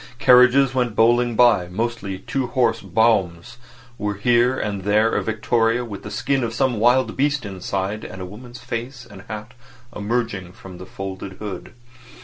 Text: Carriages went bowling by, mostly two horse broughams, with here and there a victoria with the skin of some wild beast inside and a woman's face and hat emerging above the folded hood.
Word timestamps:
Carriages 0.17 0.73
went 0.73 0.95
bowling 0.95 1.35
by, 1.35 1.67
mostly 1.67 2.17
two 2.17 2.47
horse 2.47 2.81
broughams, 2.81 3.59
with 3.99 4.21
here 4.21 4.57
and 4.59 4.81
there 4.83 5.11
a 5.13 5.21
victoria 5.21 5.85
with 5.85 6.01
the 6.01 6.09
skin 6.09 6.43
of 6.43 6.55
some 6.55 6.79
wild 6.79 7.15
beast 7.15 7.45
inside 7.45 8.03
and 8.03 8.19
a 8.19 8.25
woman's 8.25 8.57
face 8.57 9.05
and 9.05 9.25
hat 9.27 9.53
emerging 9.95 10.47
above 10.57 10.79
the 10.79 10.87
folded 10.87 11.33
hood. 11.33 11.73